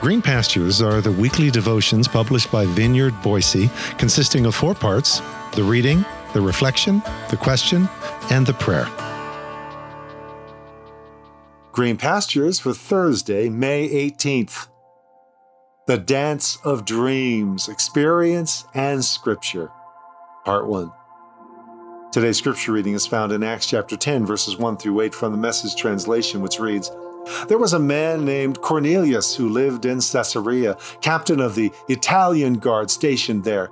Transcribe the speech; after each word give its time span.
Green 0.00 0.22
Pastures 0.22 0.80
are 0.80 1.02
the 1.02 1.12
weekly 1.12 1.50
devotions 1.50 2.08
published 2.08 2.50
by 2.50 2.64
Vineyard 2.64 3.12
Boise, 3.20 3.68
consisting 3.98 4.46
of 4.46 4.54
four 4.54 4.74
parts 4.74 5.20
the 5.52 5.62
reading, 5.62 6.06
the 6.32 6.40
reflection, 6.40 7.02
the 7.28 7.36
question, 7.36 7.86
and 8.30 8.46
the 8.46 8.54
prayer. 8.54 8.88
Green 11.72 11.98
Pastures 11.98 12.58
for 12.58 12.72
Thursday, 12.72 13.50
May 13.50 13.90
18th. 13.90 14.68
The 15.86 15.98
Dance 15.98 16.58
of 16.64 16.86
Dreams 16.86 17.68
Experience 17.68 18.64
and 18.72 19.04
Scripture, 19.04 19.70
Part 20.46 20.66
1. 20.66 20.90
Today's 22.10 22.38
scripture 22.38 22.72
reading 22.72 22.94
is 22.94 23.06
found 23.06 23.32
in 23.32 23.42
Acts 23.42 23.66
chapter 23.66 23.98
10, 23.98 24.24
verses 24.24 24.56
1 24.56 24.78
through 24.78 24.98
8 25.02 25.14
from 25.14 25.32
the 25.32 25.38
Message 25.38 25.76
translation, 25.76 26.40
which 26.40 26.58
reads, 26.58 26.90
there 27.48 27.58
was 27.58 27.72
a 27.72 27.78
man 27.78 28.24
named 28.24 28.60
Cornelius 28.60 29.34
who 29.34 29.48
lived 29.48 29.84
in 29.84 30.00
Caesarea, 30.00 30.76
captain 31.00 31.40
of 31.40 31.54
the 31.54 31.72
Italian 31.88 32.54
guard 32.54 32.90
stationed 32.90 33.44
there. 33.44 33.70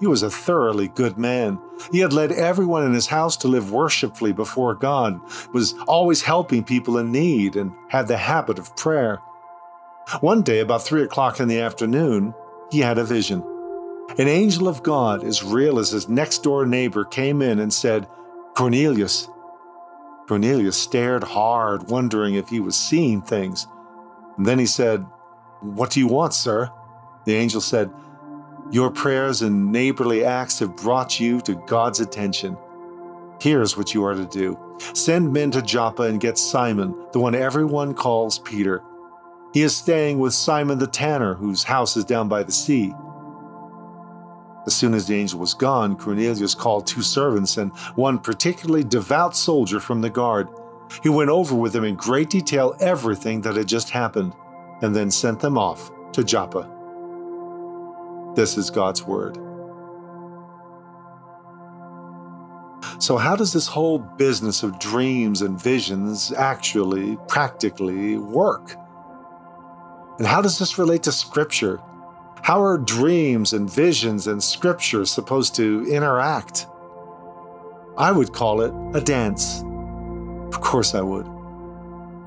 He 0.00 0.06
was 0.06 0.22
a 0.22 0.30
thoroughly 0.30 0.88
good 0.88 1.18
man. 1.18 1.60
He 1.92 1.98
had 1.98 2.14
led 2.14 2.32
everyone 2.32 2.84
in 2.84 2.94
his 2.94 3.06
house 3.06 3.36
to 3.38 3.48
live 3.48 3.70
worshipfully 3.70 4.32
before 4.32 4.74
God, 4.74 5.20
was 5.52 5.74
always 5.86 6.22
helping 6.22 6.64
people 6.64 6.96
in 6.96 7.12
need, 7.12 7.54
and 7.54 7.72
had 7.88 8.08
the 8.08 8.16
habit 8.16 8.58
of 8.58 8.74
prayer. 8.76 9.16
One 10.20 10.42
day, 10.42 10.60
about 10.60 10.82
three 10.82 11.02
o'clock 11.02 11.38
in 11.38 11.48
the 11.48 11.60
afternoon, 11.60 12.34
he 12.70 12.80
had 12.80 12.96
a 12.96 13.04
vision. 13.04 13.44
An 14.18 14.26
angel 14.26 14.66
of 14.66 14.82
God, 14.82 15.22
as 15.22 15.44
real 15.44 15.78
as 15.78 15.90
his 15.90 16.08
next 16.08 16.42
door 16.42 16.66
neighbor, 16.66 17.04
came 17.04 17.42
in 17.42 17.58
and 17.58 17.72
said, 17.72 18.08
Cornelius. 18.56 19.28
Cornelius 20.30 20.76
stared 20.76 21.24
hard, 21.24 21.88
wondering 21.88 22.36
if 22.36 22.48
he 22.48 22.60
was 22.60 22.76
seeing 22.76 23.20
things. 23.20 23.66
And 24.36 24.46
then 24.46 24.60
he 24.60 24.66
said, 24.66 25.04
What 25.58 25.90
do 25.90 25.98
you 25.98 26.06
want, 26.06 26.34
sir? 26.34 26.70
The 27.24 27.34
angel 27.34 27.60
said, 27.60 27.90
Your 28.70 28.92
prayers 28.92 29.42
and 29.42 29.72
neighborly 29.72 30.24
acts 30.24 30.60
have 30.60 30.76
brought 30.76 31.18
you 31.18 31.40
to 31.40 31.56
God's 31.66 31.98
attention. 31.98 32.56
Here's 33.40 33.76
what 33.76 33.92
you 33.92 34.04
are 34.04 34.14
to 34.14 34.24
do 34.24 34.56
send 34.94 35.32
men 35.32 35.50
to 35.50 35.62
Joppa 35.62 36.04
and 36.04 36.20
get 36.20 36.38
Simon, 36.38 36.94
the 37.12 37.18
one 37.18 37.34
everyone 37.34 37.92
calls 37.92 38.38
Peter. 38.38 38.84
He 39.52 39.62
is 39.62 39.76
staying 39.76 40.20
with 40.20 40.32
Simon 40.32 40.78
the 40.78 40.86
tanner, 40.86 41.34
whose 41.34 41.64
house 41.64 41.96
is 41.96 42.04
down 42.04 42.28
by 42.28 42.44
the 42.44 42.52
sea. 42.52 42.94
As 44.66 44.74
soon 44.74 44.94
as 44.94 45.06
the 45.06 45.14
angel 45.14 45.40
was 45.40 45.54
gone, 45.54 45.96
Cornelius 45.96 46.54
called 46.54 46.86
two 46.86 47.02
servants 47.02 47.56
and 47.56 47.72
one 47.94 48.18
particularly 48.18 48.84
devout 48.84 49.34
soldier 49.34 49.80
from 49.80 50.00
the 50.00 50.10
guard. 50.10 50.48
He 51.02 51.08
went 51.08 51.30
over 51.30 51.54
with 51.54 51.72
them 51.72 51.84
in 51.84 51.94
great 51.94 52.30
detail 52.30 52.76
everything 52.80 53.40
that 53.42 53.56
had 53.56 53.68
just 53.68 53.90
happened, 53.90 54.34
and 54.82 54.94
then 54.94 55.10
sent 55.10 55.40
them 55.40 55.56
off 55.56 55.90
to 56.12 56.24
Joppa. 56.24 56.68
This 58.34 58.58
is 58.58 58.70
God's 58.70 59.02
Word. 59.02 59.38
So, 62.98 63.16
how 63.16 63.34
does 63.34 63.52
this 63.52 63.66
whole 63.66 63.98
business 63.98 64.62
of 64.62 64.78
dreams 64.78 65.42
and 65.42 65.60
visions 65.60 66.32
actually, 66.32 67.16
practically 67.28 68.18
work? 68.18 68.74
And 70.18 70.26
how 70.26 70.42
does 70.42 70.58
this 70.58 70.76
relate 70.78 71.02
to 71.04 71.12
Scripture? 71.12 71.80
How 72.50 72.60
are 72.64 72.78
dreams 72.78 73.52
and 73.52 73.70
visions 73.70 74.26
and 74.26 74.42
scripture 74.42 75.04
supposed 75.04 75.54
to 75.54 75.86
interact? 75.88 76.66
I 77.96 78.10
would 78.10 78.32
call 78.32 78.62
it 78.62 78.74
a 78.92 79.00
dance. 79.00 79.62
Of 80.52 80.60
course, 80.60 80.96
I 80.96 81.00
would. 81.00 81.28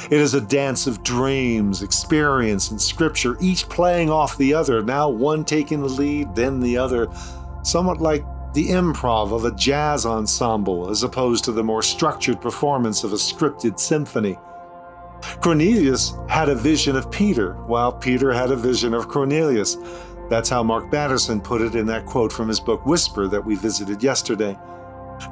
It 0.10 0.22
is 0.22 0.34
a 0.34 0.40
dance 0.40 0.88
of 0.88 1.04
dreams, 1.04 1.84
experience, 1.84 2.72
and 2.72 2.82
scripture, 2.82 3.36
each 3.42 3.68
playing 3.68 4.10
off 4.10 4.38
the 4.38 4.54
other, 4.54 4.82
now 4.82 5.10
one 5.10 5.44
taking 5.44 5.82
the 5.82 5.90
lead, 5.90 6.34
then 6.34 6.62
the 6.62 6.78
other, 6.78 7.10
somewhat 7.64 8.00
like 8.00 8.24
the 8.54 8.70
improv 8.70 9.34
of 9.34 9.44
a 9.44 9.54
jazz 9.54 10.06
ensemble 10.06 10.89
as 10.89 11.04
opposed 11.04 11.44
to 11.44 11.52
the 11.52 11.66
more 11.66 11.83
structured 11.83 12.39
performance 12.39 13.04
of 13.04 13.12
a 13.12 13.17
scripted 13.17 13.78
symphony. 13.78 14.38
Cornelius 15.42 16.14
had 16.28 16.50
a 16.50 16.56
vision 16.56 16.95
of 16.95 17.11
Peter, 17.11 17.54
while 17.66 17.92
Peter 17.92 18.32
had 18.32 18.52
a 18.52 18.56
vision 18.56 18.94
of 18.94 19.08
Cornelius. 19.08 19.78
That's 20.30 20.50
how 20.50 20.64
Mark 20.64 20.89
Batterson 20.89 21.42
put 21.42 21.61
it 21.61 21.76
in 21.76 21.86
that 21.88 22.06
quote 22.06 22.32
from 22.32 22.48
his 22.48 22.60
book 22.60 22.86
Whisper 22.86 23.28
that 23.28 23.44
we 23.44 23.56
visited 23.56 24.02
yesterday. 24.02 24.58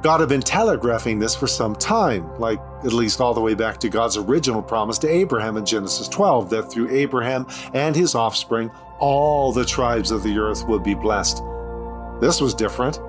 God 0.01 0.19
had 0.19 0.29
been 0.29 0.41
telegraphing 0.41 1.19
this 1.19 1.35
for 1.35 1.47
some 1.47 1.75
time, 1.75 2.39
like 2.39 2.59
at 2.85 2.93
least 2.93 3.19
all 3.19 3.33
the 3.33 3.41
way 3.41 3.55
back 3.55 3.77
to 3.79 3.89
God's 3.89 4.17
original 4.17 4.61
promise 4.61 4.97
to 4.99 5.09
Abraham 5.09 5.57
in 5.57 5.65
Genesis 5.65 6.07
12 6.07 6.49
that 6.51 6.71
through 6.71 6.89
Abraham 6.89 7.47
and 7.73 7.95
his 7.95 8.15
offspring, 8.15 8.71
all 8.99 9.51
the 9.51 9.65
tribes 9.65 10.11
of 10.11 10.23
the 10.23 10.37
earth 10.37 10.65
would 10.67 10.83
be 10.83 10.93
blessed. 10.93 11.41
This 12.21 12.39
was 12.39 12.53
different. 12.53 12.99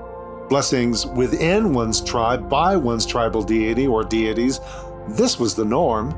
Blessings 0.49 1.07
within 1.07 1.73
one's 1.73 2.01
tribe 2.01 2.49
by 2.49 2.77
one's 2.77 3.07
tribal 3.07 3.43
deity 3.43 3.87
or 3.87 4.03
deities, 4.03 4.61
this 5.09 5.39
was 5.39 5.55
the 5.55 5.65
norm 5.65 6.11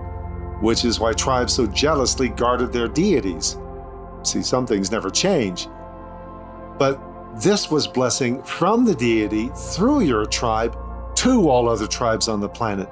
which 0.65 0.87
is 0.87 0.99
why 0.99 1.13
tribes 1.13 1.53
so 1.53 1.67
jealously 1.67 2.31
guarded 2.31 2.73
their 2.73 2.89
deities. 2.89 3.59
See, 4.23 4.43
some 4.43 4.67
things 4.67 4.91
never 4.91 5.11
change. 5.11 5.69
But 6.79 6.99
this 7.37 7.71
was 7.71 7.87
blessing 7.87 8.43
from 8.43 8.87
the 8.87 8.95
deity 8.95 9.51
through 9.55 10.01
your 10.01 10.25
tribe 10.25 10.75
to 11.17 11.51
all 11.51 11.69
other 11.69 11.87
tribes 11.87 12.29
on 12.29 12.41
the 12.41 12.49
planet. 12.49 12.89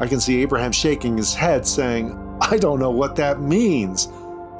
I 0.00 0.08
can 0.08 0.18
see 0.18 0.42
Abraham 0.42 0.72
shaking 0.72 1.16
his 1.16 1.34
head, 1.34 1.64
saying, 1.64 2.18
I 2.40 2.56
don't 2.56 2.80
know 2.80 2.90
what 2.90 3.14
that 3.14 3.40
means 3.40 4.08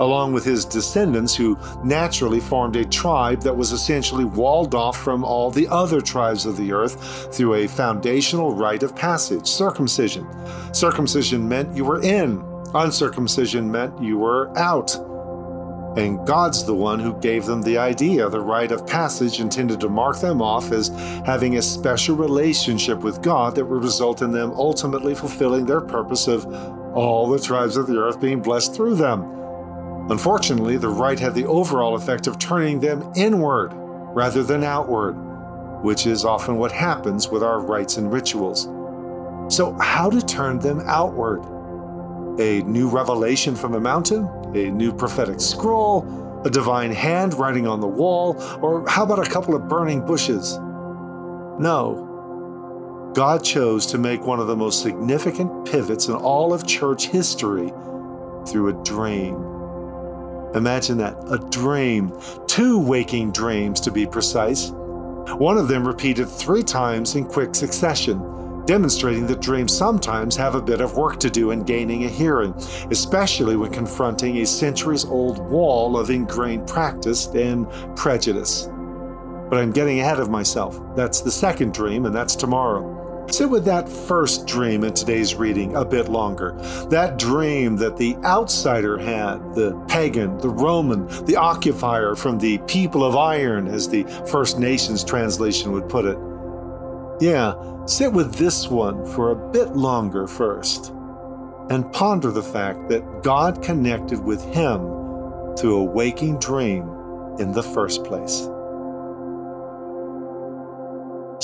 along 0.01 0.33
with 0.33 0.45
his 0.45 0.65
descendants, 0.65 1.35
who 1.35 1.59
naturally 1.85 2.41
formed 2.41 2.77
a 2.77 2.85
tribe 2.85 3.43
that 3.43 3.57
was 3.57 3.73
essentially 3.73 4.25
walled 4.25 4.75
off 4.75 4.97
from 4.97 5.25
all 5.25 5.51
the 5.51 5.69
other 5.69 6.01
tribes 6.01 6.47
of 6.47 6.57
the 6.57 6.73
earth 6.73 7.35
through 7.35 7.55
a 7.55 7.67
foundational 7.67 8.55
rite 8.55 8.83
of 8.83 8.95
passage 8.95 9.47
circumcision. 9.47 10.27
Circumcision 10.73 11.49
meant 11.49 11.77
you 11.77 11.85
were 11.85 12.03
in, 12.03 12.45
uncircumcision 12.75 13.71
meant 13.71 14.01
you 14.03 14.19
were 14.19 14.57
out. 14.59 14.97
And 15.97 16.25
God's 16.27 16.65
the 16.65 16.75
one 16.75 17.01
who 17.01 17.19
gave 17.19 17.45
them 17.45 17.63
the 17.63 17.79
idea, 17.79 18.29
the 18.29 18.41
rite 18.41 18.71
of 18.71 18.87
passage 18.87 19.41
intended 19.41 19.81
to 19.81 19.89
mark 19.89 20.21
them 20.21 20.41
off 20.41 20.71
as 20.71 20.89
having 21.27 21.57
a 21.57 21.63
special 21.63 22.15
relationship 22.15 23.01
with 23.01 23.21
God 23.21 23.57
that 23.57 23.65
would 23.65 23.83
result 23.83 24.23
in 24.23 24.31
them 24.31 24.53
ultimately 24.53 25.15
fulfilling 25.15 25.67
their 25.67 25.81
purpose 25.81 26.29
of 26.29 26.47
all 26.95 27.29
the 27.29 27.41
tribes 27.41 27.77
of 27.77 27.89
the 27.89 27.99
earth 27.99 28.21
being 28.21 28.41
blessed 28.41 28.77
through 28.77 28.95
them. 28.95 29.38
Unfortunately, 30.11 30.79
the 30.79 30.89
rite 30.89 31.19
had 31.19 31.35
the 31.35 31.45
overall 31.45 31.95
effect 31.95 32.27
of 32.27 32.39
turning 32.39 32.81
them 32.81 33.13
inward 33.15 33.73
rather 33.75 34.43
than 34.43 34.65
outward, 34.65 35.13
which 35.83 36.07
is 36.07 36.25
often 36.25 36.57
what 36.57 36.73
happens 36.73 37.29
with 37.29 37.43
our 37.43 37.61
rites 37.61 37.99
and 37.99 38.11
rituals. 38.11 38.65
So, 39.55 39.77
how 39.81 40.09
to 40.09 40.21
turn 40.21 40.61
them 40.61 40.81
outward? 40.87 41.43
A 42.41 42.63
new 42.63 42.89
revelation 42.89 43.55
from 43.55 43.75
a 43.75 43.81
mountain? 43.81 44.29
A 44.55 44.71
new 44.71 44.93
prophetic 44.93 45.41
scroll? 45.41 46.07
A 46.45 46.51
divine 46.51 46.93
hand 46.93 47.35
writing 47.35 47.67
on 47.67 47.81
the 47.81 47.87
wall? 47.87 48.37
Or 48.63 48.89
how 48.89 49.05
about 49.05 49.27
a 49.27 49.31
couple 49.31 49.55
of 49.55 49.69
burning 49.69 50.05
bushes? 50.07 50.59
No. 51.59 53.13
God 53.15 53.45
chose 53.45 53.87
to 53.87 53.99
make 53.99 54.23
one 54.23 54.41
of 54.41 54.47
the 54.47 54.57
most 54.57 54.83
significant 54.83 55.67
pivots 55.67 56.09
in 56.09 56.15
all 56.15 56.55
of 56.55 56.67
church 56.67 57.09
history 57.09 57.73
through 58.47 58.69
a 58.69 58.85
dream. 58.85 59.58
Imagine 60.55 60.97
that 60.99 61.17
a 61.31 61.39
dream, 61.51 62.13
two 62.47 62.79
waking 62.79 63.33
dreams 63.33 63.81
to 63.81 63.91
be 63.91 64.07
precise. 64.07 64.71
One 64.71 65.59
of 65.59 65.69
them 65.69 65.87
repeated 65.87 66.27
three 66.27 66.63
times 66.63 67.15
in 67.15 67.27
quick 67.27 67.55
succession, 67.55 68.65
demonstrating 68.65 69.27
that 69.27 69.41
dreams 69.41 69.77
sometimes 69.77 70.37
have 70.37 70.55
a 70.55 70.63
bit 70.63 70.81
of 70.81 70.97
work 70.97 71.21
to 71.21 71.31
do 71.31 71.51
in 71.51 71.65
gaining 71.65 72.05
a 72.05 72.09
hearing, 72.09 72.55
especially 72.91 73.57
when 73.57 73.71
confronting 73.71 74.39
a 74.39 74.47
centuries 74.47 75.05
old 75.05 75.39
wall 75.39 75.99
of 75.99 76.11
ingrained 76.11 76.67
practice 76.67 77.27
and 77.29 77.67
prejudice. 77.97 78.69
But 79.51 79.59
I'm 79.59 79.73
getting 79.73 80.01
ahead 80.01 80.21
of 80.21 80.31
myself. 80.31 80.81
That's 80.97 81.21
the 81.21 81.31
second 81.31 81.73
dream, 81.75 82.07
and 82.07 82.15
that's 82.15 82.37
tomorrow. 82.37 82.98
Sit 83.31 83.51
with 83.51 83.67
that 83.67 83.89
first 83.89 84.47
dream 84.47 84.85
in 84.85 84.95
today's 84.95 85.35
reading 85.35 85.77
a 85.77 85.85
bit 85.85 86.09
longer. 86.09 86.53
That 86.89 87.19
dream 87.19 87.77
that 87.77 87.99
the 87.99 88.17
outsider 88.25 88.97
had, 88.97 89.55
the 89.55 89.79
pagan, 89.87 90.39
the 90.39 90.49
Roman, 90.49 91.07
the 91.27 91.37
occupier 91.37 92.15
from 92.15 92.39
the 92.39 92.57
people 92.67 93.05
of 93.05 93.17
iron, 93.17 93.69
as 93.69 93.89
the 93.89 94.05
First 94.31 94.59
Nations 94.59 95.05
translation 95.05 95.73
would 95.73 95.89
put 95.91 96.07
it. 96.07 96.19
Yeah, 97.21 97.55
sit 97.85 98.13
with 98.13 98.35
this 98.37 98.69
one 98.69 99.05
for 99.05 99.31
a 99.31 99.53
bit 99.53 99.77
longer 99.77 100.27
first 100.27 100.91
and 101.69 101.93
ponder 101.93 102.31
the 102.31 102.43
fact 102.43 102.89
that 102.89 103.23
God 103.23 103.63
connected 103.63 104.25
with 104.25 104.43
him 104.55 104.81
through 105.57 105.77
a 105.77 105.85
waking 105.85 106.39
dream 106.39 106.89
in 107.39 107.53
the 107.53 107.63
first 107.63 108.05
place. 108.05 108.49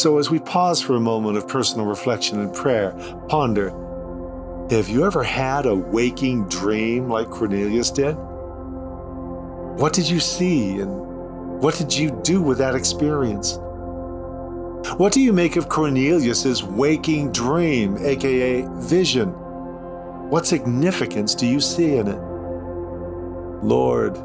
So, 0.04 0.18
as 0.18 0.28
we 0.28 0.38
pause 0.38 0.82
for 0.82 0.96
a 0.96 1.00
moment 1.00 1.38
of 1.38 1.48
personal 1.48 1.86
reflection 1.86 2.38
and 2.38 2.52
prayer, 2.52 2.90
ponder 3.26 3.70
have 4.68 4.86
you 4.86 5.06
ever 5.06 5.22
had 5.22 5.64
a 5.64 5.74
waking 5.74 6.46
dream 6.48 7.08
like 7.08 7.30
Cornelius 7.30 7.90
did? 7.90 8.12
What 9.78 9.94
did 9.94 10.06
you 10.06 10.20
see 10.20 10.78
and 10.80 10.90
what 11.58 11.76
did 11.76 11.96
you 11.96 12.20
do 12.22 12.42
with 12.42 12.58
that 12.58 12.74
experience? 12.74 13.56
What 14.98 15.14
do 15.14 15.22
you 15.22 15.32
make 15.32 15.56
of 15.56 15.70
Cornelius's 15.70 16.62
waking 16.62 17.32
dream, 17.32 17.96
aka 17.96 18.68
vision? 18.72 19.28
What 20.28 20.46
significance 20.46 21.34
do 21.34 21.46
you 21.46 21.60
see 21.60 21.96
in 21.96 22.08
it? 22.08 22.20
Lord, 23.64 24.18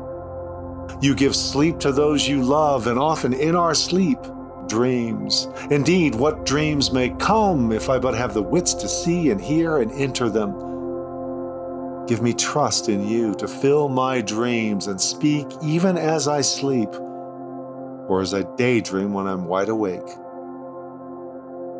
you 1.02 1.16
give 1.16 1.38
sleep 1.38 1.80
to 1.80 1.94
those 1.94 2.28
you 2.28 2.44
love, 2.44 2.88
and 2.88 3.00
often 3.00 3.31
in 3.31 3.56
our 3.56 3.74
sleep, 3.74 4.20
dreams. 4.69 5.50
Indeed, 5.71 6.16
what 6.16 6.45
dreams 6.45 6.92
may 6.92 7.10
come 7.10 7.71
if 7.71 7.89
I 7.89 8.00
but 8.00 8.13
have 8.13 8.33
the 8.33 8.42
wits 8.42 8.74
to 8.75 8.88
see 8.88 9.31
and 9.31 9.42
hear 9.42 9.80
and 9.80 9.92
enter 9.92 10.30
them. 10.30 10.54
Give 12.07 12.21
me 12.21 12.33
trust 12.33 12.88
in 12.88 13.07
you 13.07 13.36
to 13.36 13.48
fill 13.48 13.89
my 13.89 14.21
dreams 14.21 14.88
and 14.88 15.00
speak 15.00 15.48
even 15.62 15.98
as 15.98 16.27
I 16.27 16.42
sleep, 16.42 16.89
or 16.94 18.21
as 18.21 18.33
I 18.33 18.44
daydream 18.56 19.13
when 19.13 19.27
I'm 19.27 19.45
wide 19.45 19.69
awake. 19.69 20.07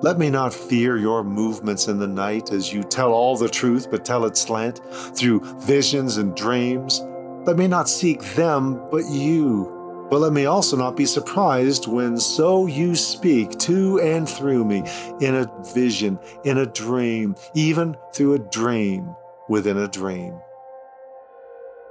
Let 0.02 0.18
me 0.18 0.30
not 0.30 0.54
fear 0.54 0.98
your 0.98 1.24
movements 1.24 1.88
in 1.88 2.00
the 2.00 2.08
night 2.08 2.52
as 2.54 2.72
you 2.72 2.84
tell 2.84 3.12
all 3.12 3.36
the 3.36 3.50
truth 3.50 3.92
but 3.92 4.06
tell 4.06 4.24
it 4.26 4.38
slant 4.38 4.82
through 5.16 5.42
visions 5.60 6.18
and 6.18 6.36
dreams. 6.36 7.02
Let 7.46 7.58
me 7.58 7.68
not 7.68 7.90
seek 7.90 8.22
them 8.36 8.82
but 8.92 9.06
you. 9.10 9.79
But 10.10 10.22
let 10.22 10.34
me 10.34 10.46
also 10.46 10.76
not 10.76 10.98
be 10.98 11.06
surprised 11.06 11.88
when 11.88 12.18
so 12.18 12.66
you 12.66 12.96
speak 12.96 13.58
to 13.60 14.00
and 14.00 14.28
through 14.28 14.66
me 14.66 14.84
in 15.22 15.36
a 15.36 15.52
vision, 15.74 16.18
in 16.44 16.58
a 16.58 16.66
dream, 16.66 17.36
even 17.54 17.96
through 18.14 18.34
a 18.34 18.40
dream 18.40 19.16
within 19.48 19.78
a 19.78 19.88
dream. 19.88 20.40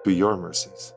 Through 0.03 0.15
your 0.15 0.37
mercies. 0.37 0.95